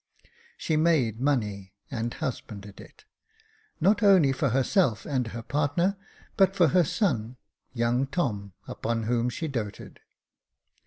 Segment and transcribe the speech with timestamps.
[0.57, 3.05] She made money and husbanded it,
[3.79, 5.95] not only for herself and her partner,
[6.37, 7.37] but for her son,
[7.71, 9.99] young Tom, upon whom she doted.